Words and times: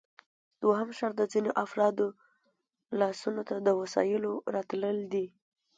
دوهم 0.61 0.89
شرط 0.97 1.15
د 1.17 1.23
ځینو 1.33 1.51
افرادو 1.63 2.07
لاسونو 2.99 3.41
ته 3.49 3.55
د 3.65 3.67
وسایلو 3.79 4.33
راتلل 4.55 4.97
دي 5.13 5.25